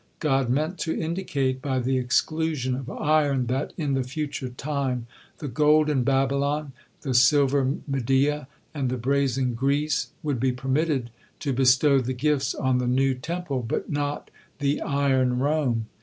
God 0.17 0.49
meant 0.49 0.79
to 0.79 0.99
indicate 0.99 1.61
by 1.61 1.77
the 1.77 1.99
exclusion 1.99 2.73
of 2.73 2.89
iron 2.89 3.45
that 3.45 3.71
"in 3.77 3.93
the 3.93 4.01
future 4.01 4.49
time," 4.49 5.05
"the 5.37 5.47
golden 5.47 6.03
Babylon, 6.03 6.71
the 7.03 7.13
silver 7.13 7.75
Media, 7.87 8.47
and 8.73 8.89
the 8.89 8.97
brazen 8.97 9.53
Greece," 9.53 10.07
would 10.23 10.39
be 10.39 10.53
permitted 10.53 11.11
to 11.41 11.53
bestow 11.53 11.99
the 12.01 12.13
gifts 12.13 12.55
on 12.55 12.79
the 12.79 12.87
new 12.87 13.13
Temple, 13.13 13.61
but 13.61 13.91
not 13.91 14.31
"the 14.57 14.81
iron 14.81 15.37
Rome." 15.37 15.85